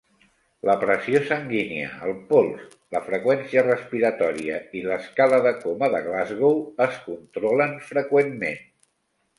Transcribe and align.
La 0.67 0.75
pressió 0.83 1.19
sanguínia, 1.27 1.89
el 2.07 2.15
pols, 2.31 2.63
la 2.97 3.01
freqüència 3.09 3.65
respiratòria 3.67 4.57
i 4.81 4.83
l'Escala 4.89 5.41
de 5.49 5.53
Coma 5.63 5.93
de 5.97 6.01
Glasgow 6.09 6.61
es 6.91 7.01
controlen 7.09 7.79
freqüentment. 7.93 8.61